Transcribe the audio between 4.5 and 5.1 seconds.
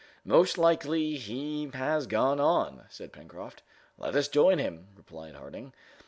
him,"